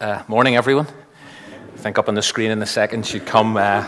[0.00, 0.86] Uh, morning, everyone.
[0.86, 3.84] I think up on the screen in a second should come uh,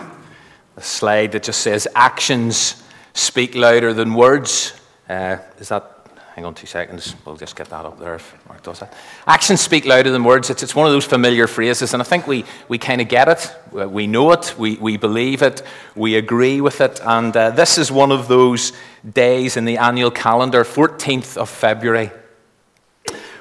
[0.77, 2.83] a slide that just says actions
[3.15, 4.73] speak louder than words.
[5.09, 6.09] Uh, is that?
[6.35, 7.15] Hang on two seconds.
[7.25, 8.93] We'll just get that up there if Mark does that.
[9.25, 10.51] Actions speak louder than words.
[10.51, 13.29] It's, it's one of those familiar phrases, and I think we, we kind of get
[13.29, 13.89] it.
[13.89, 14.57] We know it.
[14.59, 15.63] We, we believe it.
[15.95, 17.01] We agree with it.
[17.05, 18.73] And uh, this is one of those
[19.09, 22.11] days in the annual calendar, 14th of February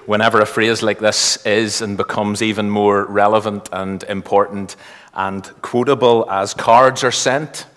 [0.10, 4.75] whenever a phrase like this is and becomes even more relevant and important
[5.14, 7.68] and quotable as cards are sent,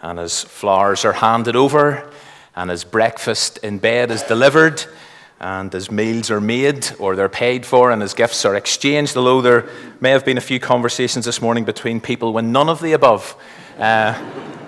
[0.00, 2.10] and as flowers are handed over,
[2.56, 4.82] and as breakfast in bed is delivered,
[5.40, 9.42] and as meals are made or they're paid for, and as gifts are exchanged, although
[9.42, 9.68] there
[10.00, 13.36] may have been a few conversations this morning between people when none of the above
[13.78, 14.18] uh,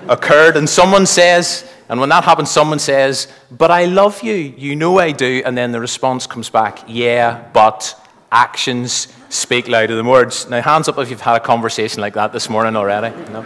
[0.06, 4.35] occurred, and someone says, and when that happens, someone says, But I love you.
[4.35, 5.43] You know I do.
[5.45, 8.01] And then the response comes back, Yeah, but
[8.31, 10.48] actions speak louder than words.
[10.48, 13.11] Now, hands up if you've had a conversation like that this morning already.
[13.33, 13.45] No?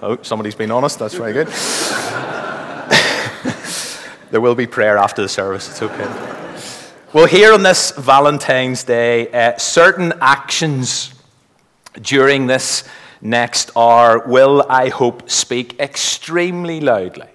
[0.00, 0.98] Oh, somebody's been honest.
[0.98, 1.48] That's very good.
[4.30, 5.68] there will be prayer after the service.
[5.68, 6.08] It's okay.
[7.12, 11.12] Well, here on this Valentine's Day, uh, certain actions
[12.00, 12.88] during this
[13.20, 17.28] next hour will, I hope, speak extremely loudly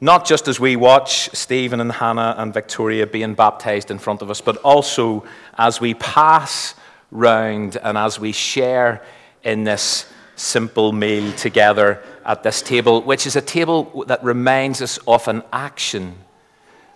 [0.00, 4.30] not just as we watch Stephen and Hannah and Victoria being baptized in front of
[4.30, 5.24] us, but also
[5.56, 6.74] as we pass
[7.10, 9.02] round and as we share
[9.42, 14.98] in this simple meal together at this table, which is a table that reminds us
[15.06, 16.14] of an action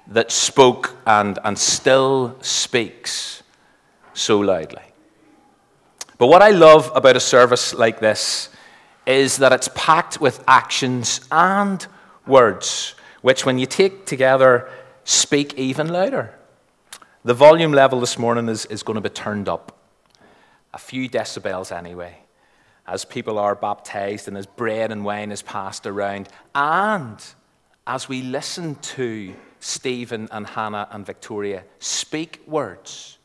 [0.06, 3.42] that spoke and, and still speaks
[4.14, 4.82] so loudly.
[6.18, 8.48] But what I love about a service like this
[9.06, 11.84] is that it's packed with actions and
[12.26, 14.68] words, which, when you take together,
[15.04, 16.34] speak even louder.
[17.24, 19.78] The volume level this morning is, is going to be turned up
[20.74, 22.18] a few decibels anyway,
[22.86, 27.24] as people are baptized and as bread and wine is passed around, and
[27.86, 33.18] as we listen to Stephen and Hannah and Victoria speak words,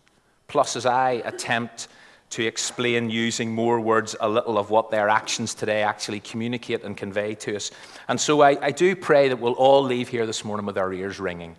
[0.47, 1.87] plus as I attempt
[2.29, 6.97] to explain using more words a little of what their actions today actually communicate and
[6.97, 7.71] convey to us.
[8.07, 10.91] And so I, I do pray that we'll all leave here this morning with our
[10.91, 11.55] ears ringing.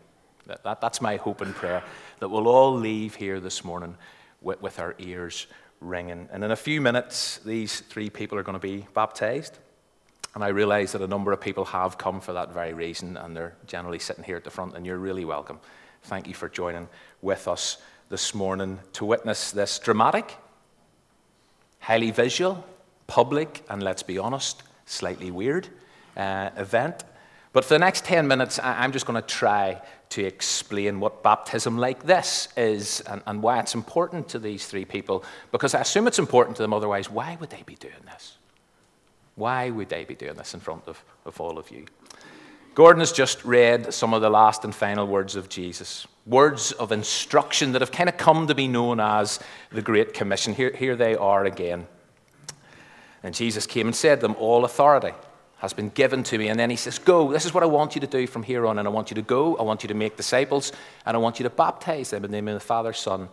[0.47, 1.83] That, that, that's my hope and prayer,
[2.21, 3.97] that we'll all leave here this morning
[4.41, 5.47] with, with our ears
[5.81, 6.29] ringing.
[6.33, 9.59] And in a few minutes, these three people are going to be baptized.
[10.35, 13.35] And I realize that a number of people have come for that very reason, and
[13.35, 15.61] they're generally sitting here at the front, and you're really welcome.
[16.05, 16.89] Thank you for joining
[17.23, 20.37] with us this morning to witness this dramatic
[21.81, 22.65] highly visual,
[23.06, 25.69] public, and let's be honest, slightly weird
[26.16, 27.05] uh, event.
[27.53, 29.81] But for the next 10 minutes, I'm just going to try
[30.11, 34.84] to explain what baptism like this is and, and, why it's important to these three
[34.84, 35.25] people.
[35.53, 38.37] Because I assume it's important to them, otherwise, why would they be doing this?
[39.34, 41.87] Why would they be doing this in front of, of all of you?
[42.78, 46.93] Gordon has just read some of the last and final words of Jesus, words of
[46.93, 49.41] instruction that have kind of come to be known as
[49.72, 50.55] the Great Commission.
[50.55, 51.88] Here, here they are again.
[53.25, 55.11] And Jesus came and said them, All authority
[55.56, 56.47] has been given to me.
[56.47, 58.65] And then he says, Go, this is what I want you to do from here
[58.65, 58.78] on.
[58.78, 60.71] And I want you to go, I want you to make disciples,
[61.05, 63.28] and I want you to baptize them in the name of the Father, Son,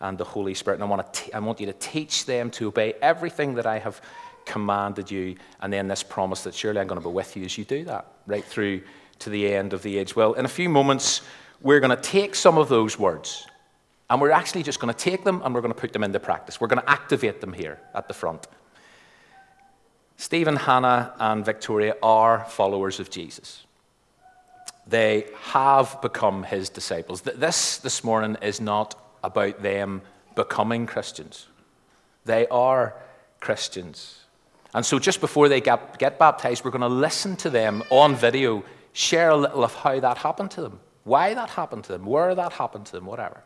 [0.00, 0.74] and the Holy Spirit.
[0.74, 3.64] And I want, to t- I want you to teach them to obey everything that
[3.64, 4.02] I have
[4.50, 7.56] commanded you, and then this promise that surely I'm going to be with you as
[7.56, 8.82] you do that, right through
[9.20, 10.16] to the end of the age.
[10.16, 11.22] Well, in a few moments,
[11.60, 13.46] we're going to take some of those words,
[14.08, 16.18] and we're actually just going to take them and we're going to put them into
[16.18, 16.60] practice.
[16.60, 18.46] We're going to activate them here at the front.
[20.16, 23.64] Stephen, Hannah, and Victoria are followers of Jesus.
[24.86, 27.22] They have become his disciples.
[27.22, 30.02] This, this morning, is not about them
[30.34, 31.46] becoming Christians.
[32.24, 32.94] They are
[33.40, 34.19] Christians.
[34.74, 38.14] And so, just before they get, get baptized, we're going to listen to them on
[38.14, 42.06] video, share a little of how that happened to them, why that happened to them,
[42.06, 43.42] where that happened to them, whatever.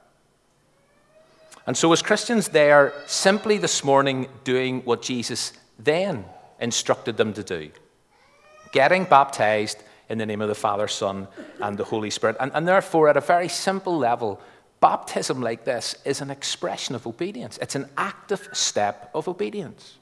[1.67, 6.27] And so, as Christians, they are simply this morning doing what Jesus then
[6.61, 7.71] instructed them to do
[8.75, 11.29] getting baptized in the name of the Father, Son,
[11.61, 12.37] and the Holy Spirit.
[12.41, 14.41] And, and therefore, at a very simple level,
[14.81, 19.97] baptism like this is an expression of obedience, it's an active step of obedience.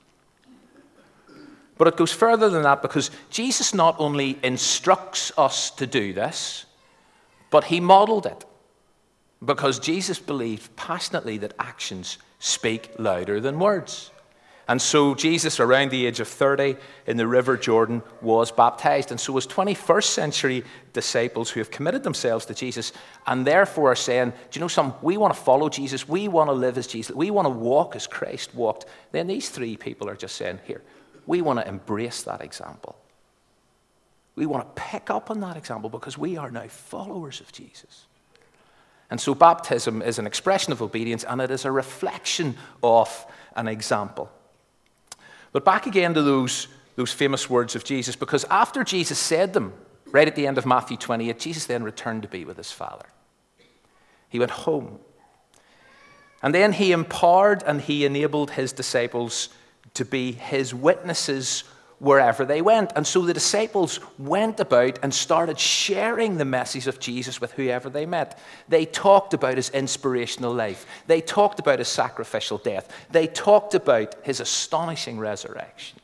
[1.83, 6.65] But it goes further than that because Jesus not only instructs us to do this,
[7.51, 8.45] but he modeled it.
[9.45, 14.13] Because Jesus believed passionately that actions speak louder than words.
[14.69, 16.77] And so Jesus, around the age of 30
[17.09, 19.11] in the River Jordan, was baptized.
[19.11, 20.63] And so was 21st century
[20.93, 22.93] disciples who have committed themselves to Jesus
[23.27, 24.97] and therefore are saying, Do you know something?
[25.03, 26.09] We want to follow Jesus.
[26.09, 27.17] We want to live as Jesus.
[27.17, 28.85] We want to walk as Christ walked.
[29.11, 30.83] Then these three people are just saying, Here,
[31.27, 32.97] we want to embrace that example.
[34.35, 38.07] We want to pick up on that example because we are now followers of Jesus.
[39.11, 43.69] And so baptism is an expression of obedience and it is a reflection of an
[43.69, 44.31] example.
[45.53, 49.75] But back again to those, those famous words of Jesus, because after Jesus said them,
[50.07, 53.05] right at the end of Matthew 28, Jesus then returned to be with his Father.
[54.31, 54.99] He went home.
[56.43, 59.51] And then he empowered and he enabled his disciples
[59.95, 61.65] to be his witnesses
[62.03, 62.93] wherever they went.
[62.97, 67.89] And so the disciples went about and started sharing the message of Jesus with whoever
[67.89, 68.41] they met.
[68.69, 74.17] They talked about his inspirational life, they talked about his sacrificial death, they talked about
[74.25, 76.01] his astonishing resurrection.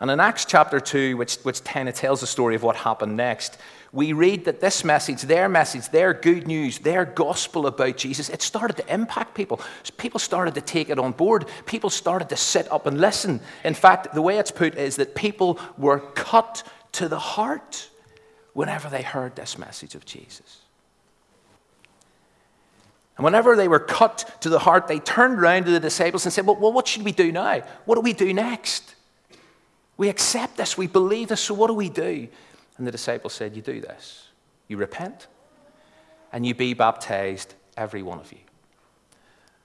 [0.00, 3.16] And in Acts chapter 2, which, which kind of tells the story of what happened
[3.16, 3.56] next,
[3.92, 8.40] we read that this message, their message, their good news, their gospel about Jesus, it
[8.40, 9.60] started to impact people.
[9.98, 11.46] People started to take it on board.
[11.66, 13.40] People started to sit up and listen.
[13.64, 16.62] In fact, the way it's put is that people were cut
[16.92, 17.90] to the heart
[18.54, 20.60] whenever they heard this message of Jesus.
[23.18, 26.32] And whenever they were cut to the heart, they turned around to the disciples and
[26.32, 27.60] said, Well, what should we do now?
[27.84, 28.94] What do we do next?
[29.98, 32.28] We accept this, we believe this, so what do we do?
[32.76, 34.28] And the disciples said, You do this.
[34.68, 35.28] You repent
[36.32, 38.38] and you be baptized, every one of you.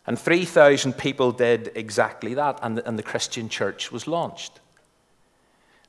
[0.06, 4.60] And 3,000 people did exactly that, and the, and the Christian church was launched.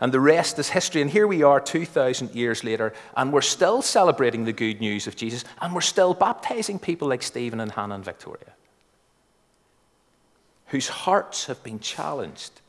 [0.00, 1.03] And the rest is history.
[1.03, 5.17] And here we are 2,000 years later, and we're still celebrating the good news of
[5.17, 8.55] Jesus, and we're still baptizing people like Stephen and Hannah and Victoria,
[10.67, 12.61] whose hearts have been challenged,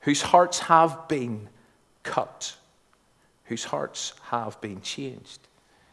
[0.00, 1.48] whose hearts have been
[2.04, 2.56] cut
[3.44, 5.40] whose hearts have been changed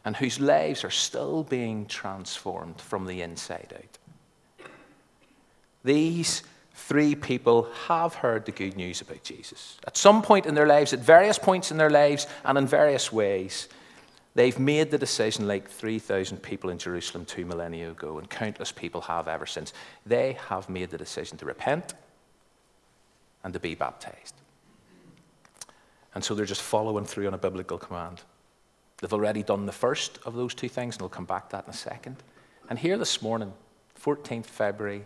[0.06, 4.68] and whose lives are still being transformed from the inside out.
[5.84, 6.44] These
[6.74, 9.78] three people have heard the good news about Jesus.
[9.86, 13.12] At some point in their lives, at various points in their lives, and in various
[13.12, 13.68] ways,
[14.36, 19.02] they've made the decision, like 3,000 people in Jerusalem two millennia ago, and countless people
[19.02, 19.74] have ever since.
[20.06, 21.94] They have made the decision to repent
[23.44, 24.39] and to be baptized.
[26.20, 28.24] And so they're just following through on a biblical command.
[28.98, 31.64] They've already done the first of those two things, and we'll come back to that
[31.64, 32.18] in a second.
[32.70, 33.54] And here this morning,
[34.04, 35.06] 14th February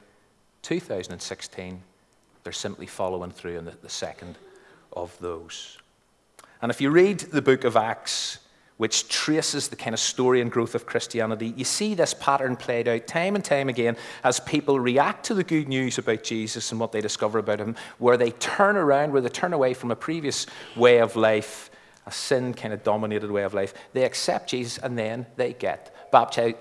[0.64, 1.84] 2016,
[2.44, 4.40] they're simply following through on the, the second
[4.94, 5.78] of those.
[6.64, 8.40] And if you read the book of Acts,
[8.78, 12.88] which traces the kind of story and growth of Christianity, you see this pattern played
[12.88, 16.80] out time and time again as people react to the good news about Jesus and
[16.80, 19.96] what they discover about him, where they turn around, where they turn away from a
[19.96, 21.70] previous way of life,
[22.06, 23.74] a sin kind of dominated way of life.
[23.94, 26.58] They accept Jesus and then they get baptized.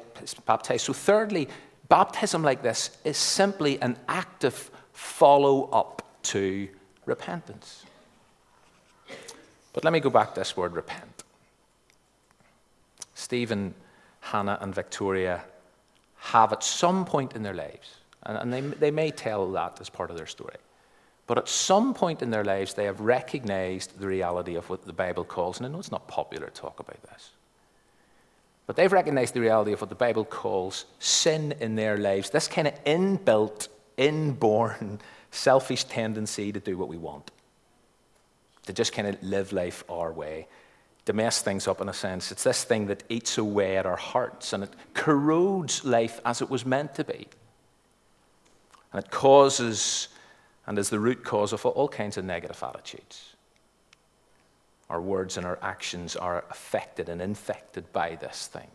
[0.85, 1.49] So, thirdly,
[1.89, 6.69] baptism like this is simply an active follow up to
[7.07, 7.85] repentance.
[9.73, 11.12] But let me go back to this word repent.
[13.23, 13.75] Stephen,
[14.21, 15.43] Hannah, and Victoria
[16.17, 20.11] have at some point in their lives, and, they, they may tell that as part
[20.11, 20.57] of their story,
[21.27, 24.93] but at some point in their lives, they have recognized the reality of what the
[24.93, 27.31] Bible calls, and I know it's not popular to talk about this,
[28.67, 32.49] but they've recognized the reality of what the Bible calls sin in their lives, this
[32.49, 35.01] kind of inbuilt, inborn,
[35.31, 37.31] selfish tendency to do what we want,
[38.67, 40.47] to just kind of live life our way
[41.05, 42.31] to mess things up in a sense.
[42.31, 46.49] It's this thing that eats away at our hearts and it corrodes life as it
[46.49, 47.27] was meant to be.
[48.93, 50.09] And it causes
[50.67, 53.35] and is the root cause of all kinds of negative attitudes.
[54.89, 58.69] Our words and our actions are affected and infected by this thing.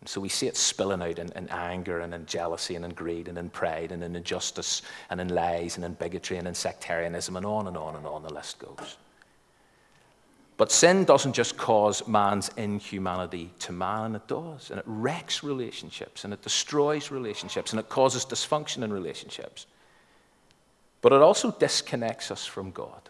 [0.00, 2.92] And so we see it spilling out in, in, anger and in jealousy and in
[2.92, 6.54] greed and in pride and in injustice and in lies and in bigotry and in
[6.54, 8.96] sectarianism and on and on and on the list goes.
[10.58, 14.70] But sin doesn't just cause man's inhumanity to man, it does.
[14.70, 19.66] And it wrecks relationships, and it destroys relationships, and it causes dysfunction in relationships.
[21.00, 23.08] But it also disconnects us from God.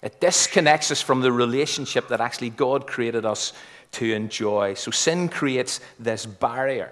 [0.00, 3.52] It disconnects us from the relationship that actually God created us
[3.92, 4.74] to enjoy.
[4.74, 6.90] So sin creates this barrier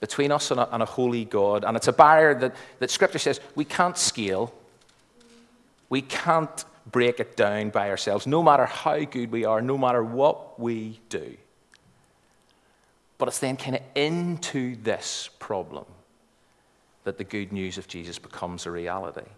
[0.00, 1.64] between us and a, and a holy God.
[1.64, 4.52] And it's a barrier that, that Scripture says we can't scale,
[5.88, 10.02] we can't break it down by ourselves, no matter how good we are, no matter
[10.02, 11.36] what we do.
[13.18, 15.84] But it's then kind of into this problem
[17.04, 19.28] that the good news of Jesus becomes a reality.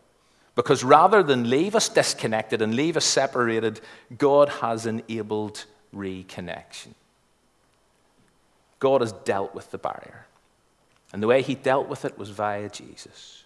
[0.55, 3.81] Because rather than leave us disconnected and leave us separated,
[4.17, 6.95] God has enabled reconnection.
[8.79, 10.27] God has dealt with the barrier.
[11.13, 13.45] And the way he dealt with it was via Jesus,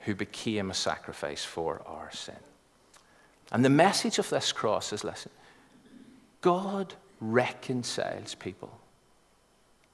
[0.00, 2.34] who became a sacrifice for our sin.
[3.54, 5.30] And the message of this cross is listen,
[6.40, 8.80] God reconciles people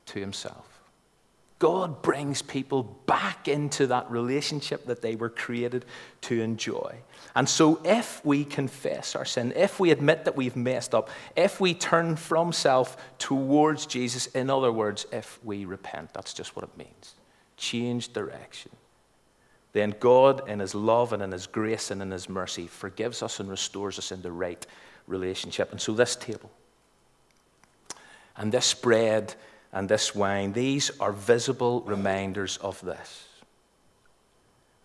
[0.07, 0.67] to himself.
[1.59, 5.85] God brings people back into that relationship that they were created
[6.23, 6.97] to enjoy.
[7.37, 11.61] And so, if we confess our sin, if we admit that we've messed up, if
[11.61, 16.65] we turn from self towards Jesus, in other words, if we repent, that's just what
[16.65, 17.15] it means
[17.59, 18.71] change direction.
[19.73, 23.41] Then God, in His love and in His grace and in His mercy, forgives us
[23.41, 24.67] and restores us in the right
[25.07, 25.71] relationship.
[25.71, 26.51] And so, this table
[28.37, 29.35] and this bread
[29.73, 33.27] and this wine, these are visible reminders of this.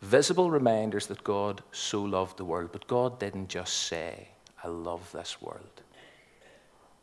[0.01, 4.27] Visible reminders that God so loved the world, but God didn't just say,
[4.63, 5.81] I love this world.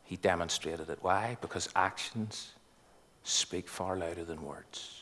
[0.03, 0.99] He demonstrated it.
[1.01, 1.37] Why?
[1.41, 2.53] Because actions
[3.23, 5.01] speak far louder than words.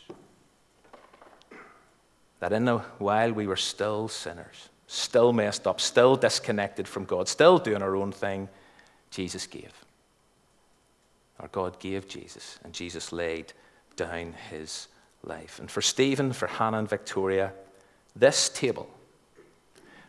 [2.42, 7.28] That in the while we were still sinners, still messed up, still disconnected from God,
[7.28, 8.50] still doing our own thing,
[9.10, 9.74] Jesus gave.
[11.40, 13.54] Our God gave Jesus, and Jesus laid
[13.96, 14.88] down his
[15.24, 15.60] life.
[15.60, 17.54] And for Stephen, for Hannah, and Victoria,
[18.16, 18.90] this table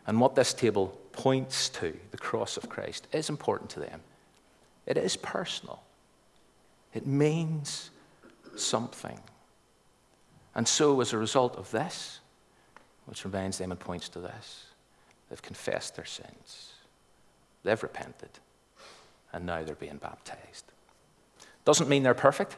[0.05, 4.01] and what this table points to, the cross of Christ, is important to them.
[4.85, 5.81] It is personal,
[6.93, 7.89] it means
[8.55, 9.19] something.
[10.55, 12.19] And so, as a result of this,
[13.05, 14.65] which reminds them and points to this,
[15.29, 16.73] they've confessed their sins,
[17.63, 18.29] they've repented,
[19.31, 20.65] and now they're being baptized.
[21.65, 22.57] Doesn't mean they're perfect.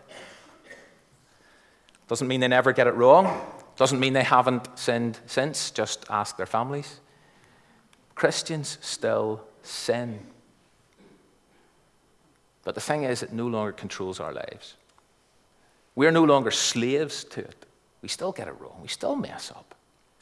[2.07, 3.41] Doesn't mean they never get it wrong.
[3.75, 5.71] Doesn't mean they haven't sinned since.
[5.71, 6.99] Just ask their families.
[8.13, 10.19] Christians still sin.
[12.63, 14.75] But the thing is, it no longer controls our lives.
[15.95, 17.65] We're no longer slaves to it.
[18.01, 18.79] We still get it wrong.
[18.81, 19.75] We still mess up.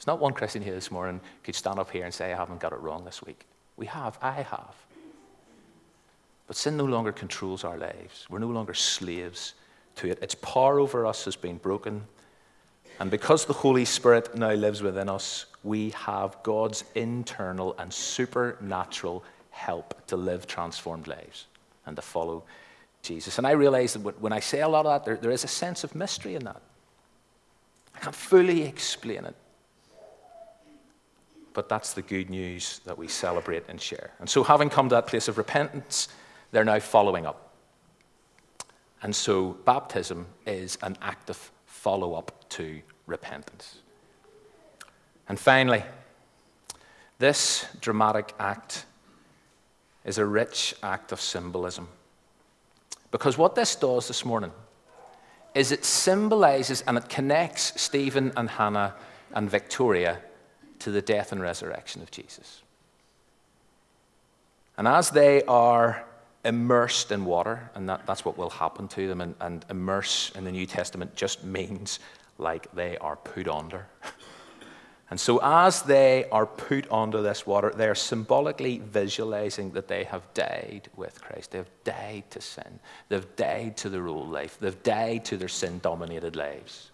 [0.04, 2.36] It's not one Christian here this morning who could stand up here and say, I
[2.36, 3.46] haven't got it wrong this week.
[3.78, 4.18] We have.
[4.20, 4.74] I have.
[6.46, 8.26] But sin no longer controls our lives.
[8.28, 9.54] We're no longer slaves
[9.96, 10.22] to it.
[10.22, 12.04] Its power over us has been broken.
[13.00, 19.24] And because the Holy Spirit now lives within us, we have God's internal and supernatural
[19.52, 21.46] help to live transformed lives
[21.86, 22.44] and to follow
[23.00, 23.38] Jesus.
[23.38, 25.48] And I realize that when I say a lot of that, there, there is a
[25.48, 26.60] sense of mystery in that.
[27.96, 29.34] I can't fully explain it.
[31.54, 34.10] But that's the good news that we celebrate and share.
[34.18, 36.08] And so, having come to that place of repentance,
[36.50, 37.44] they're now following up.
[39.02, 43.80] And so baptism is an active follow up to repentance.
[45.28, 45.84] And finally,
[47.18, 48.86] this dramatic act
[50.04, 51.88] is a rich act of symbolism.
[53.10, 54.52] Because what this does this morning
[55.54, 58.94] is it symbolizes and it connects Stephen and Hannah
[59.34, 60.20] and Victoria
[60.84, 62.62] to the death and resurrection of Jesus.
[64.76, 66.04] And as they are
[66.44, 69.20] immersed in water, and that, that's what will happen to them.
[69.20, 72.00] And, and immerse in the New Testament just means
[72.36, 73.86] like they are put under.
[75.10, 80.04] And so, as they are put under this water, they are symbolically visualizing that they
[80.04, 81.50] have died with Christ.
[81.50, 82.80] They've died to sin.
[83.10, 84.56] They've died to their old life.
[84.58, 86.90] They've died to their sin dominated lives.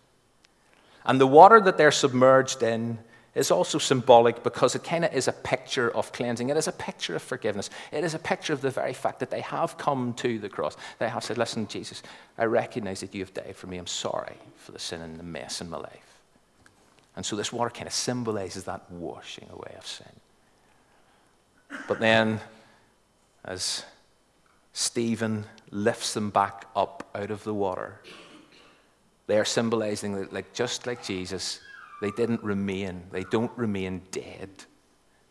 [1.05, 2.99] And the water that they're submerged in
[3.41, 6.51] is also symbolic because it kind of is a picture of cleansing.
[6.51, 7.71] It is a picture of forgiveness.
[7.91, 10.77] It is a picture of the very fact that they have come to the cross.
[10.99, 12.03] They have said, Listen, Jesus,
[12.37, 13.79] I recognize that you have died for me.
[13.79, 16.21] I'm sorry for the sin and the mess in my life.
[17.17, 20.07] And so this water kind of symbolizes that washing away of sin.
[21.89, 22.41] But then,
[23.45, 23.85] as
[24.75, 28.01] Stephen lifts them back up out of the water,
[29.29, 31.61] they are symbolizing that, like, just like Jesus,
[32.01, 34.49] they didn't remain, they don't remain dead.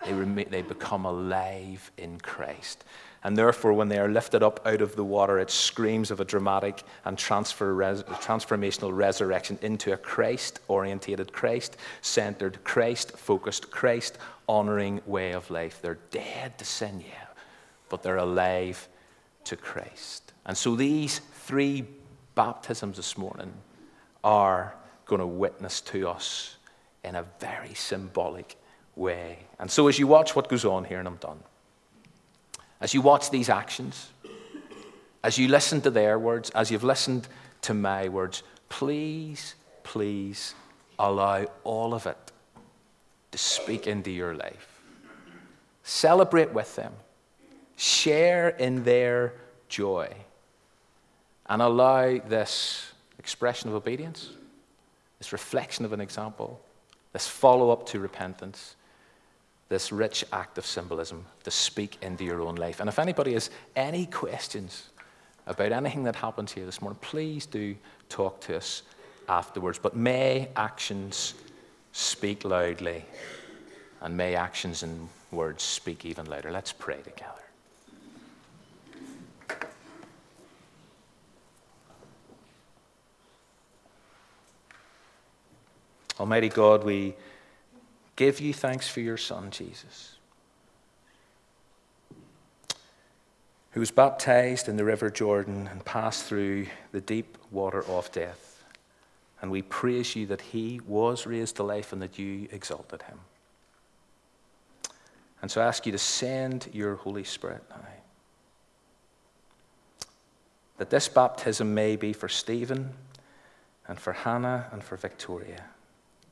[0.06, 2.86] They, remain, they become alive in Christ.
[3.22, 6.26] And therefore, when they are lifted up out of the water, it screams of a
[6.26, 14.18] dramatic and transfer, res, transformational resurrection into a Christ orientated, Christ centered, Christ focused, Christ
[14.48, 15.82] honoring way of life.
[15.82, 17.28] They're dead to sin, yeah,
[17.90, 18.88] but they're alive
[19.46, 20.32] to Christ.
[20.46, 21.86] And so these three
[22.36, 23.52] baptisms this morning
[24.24, 26.56] are going to witness to us
[27.03, 28.56] in a very symbolic
[28.96, 29.39] way.
[29.60, 31.39] And so, as you watch what goes on here, and I'm done,
[32.82, 34.10] as you watch these actions,
[35.24, 37.27] as you listen to their words, as you've listened
[37.62, 40.56] to my words, please, please
[40.98, 42.32] allow all of it
[43.32, 44.82] to speak into your life.
[45.84, 46.94] Celebrate with them,
[47.75, 49.34] share in their
[49.68, 50.13] joy,
[51.48, 54.29] and allow this expression of obedience,
[55.18, 56.62] this reflection of an example,
[57.13, 58.75] this follow up to repentance,
[59.70, 62.80] this rich act of symbolism to speak into your own life.
[62.80, 64.89] And if anybody has any questions
[65.48, 67.75] about anything that happened here this morning, please do
[68.10, 68.84] talk to us
[69.28, 69.80] afterwards.
[69.80, 71.34] But may actions
[71.92, 73.06] speak loudly,
[74.01, 76.51] and may actions and words speak even louder.
[76.51, 77.49] Let's pray together.
[86.20, 87.16] Almighty God, we
[88.18, 90.18] give you thanks for your Son, Jesus,
[93.72, 98.66] who was baptized in the river Jordan and passed through the deep water of death.
[99.42, 103.20] And we praise you that he was raised to life and that you exalted him.
[105.42, 107.78] And so I ask you to send your Holy Spirit now.
[110.78, 112.90] That this baptism may be for Stephen
[113.88, 115.64] and for Hannah and for Victoria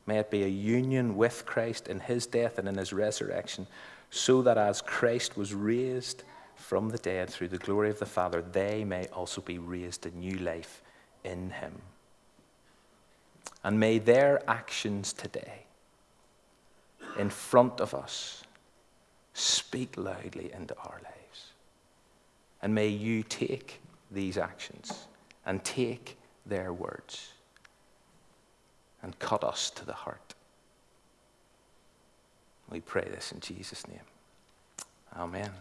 [0.07, 3.67] May it be a union with Christ in his death and in his resurrection,
[4.09, 6.23] so that as Christ was raised
[6.55, 10.17] from the dead through the glory of the Father, they may also be raised to
[10.17, 10.81] new life
[11.25, 11.81] in him.
[13.65, 15.63] And may their actions today,
[17.19, 18.43] in front of us,
[19.33, 21.51] speak loudly into our lives.
[22.61, 25.07] And may you take these actions
[25.45, 27.33] and take their words
[29.01, 30.33] and cut us to the heart.
[32.69, 33.99] We pray this in Jesus' name.
[35.15, 35.51] Amen.